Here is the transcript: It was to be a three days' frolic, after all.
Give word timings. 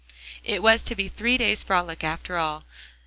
It 0.43 0.63
was 0.63 0.81
to 0.81 0.95
be 0.95 1.05
a 1.05 1.09
three 1.09 1.37
days' 1.37 1.61
frolic, 1.61 2.03
after 2.03 2.35
all. 2.39 2.63